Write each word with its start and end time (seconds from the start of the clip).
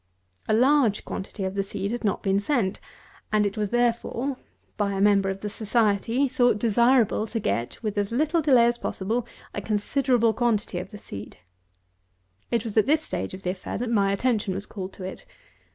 A 0.47 0.53
large 0.55 1.05
quantity 1.05 1.43
of 1.43 1.53
the 1.53 1.61
seed 1.61 1.91
had 1.91 2.03
not 2.03 2.23
been 2.23 2.39
sent: 2.39 2.79
and 3.31 3.45
it 3.45 3.55
was 3.55 3.69
therefore, 3.69 4.35
by 4.75 4.93
a 4.93 4.99
member 4.99 5.29
of 5.29 5.41
the 5.41 5.47
Society, 5.63 6.27
thought 6.27 6.57
desirable 6.57 7.27
to 7.27 7.39
get, 7.39 7.77
with 7.83 7.95
as 7.99 8.11
little 8.11 8.41
delay 8.41 8.65
as 8.65 8.79
possible, 8.79 9.27
a 9.53 9.61
considerable 9.61 10.33
quantity 10.33 10.79
of 10.79 10.89
the 10.89 10.97
seed. 10.97 11.33
214. 12.49 12.49
It 12.57 12.63
was 12.63 12.75
in 12.77 12.85
this 12.85 13.03
stage 13.03 13.35
of 13.35 13.43
the 13.43 13.51
affair 13.51 13.77
that 13.77 13.91
my 13.91 14.11
attention 14.11 14.55
was 14.55 14.65
called 14.65 14.91
to 14.93 15.03
it. 15.03 15.27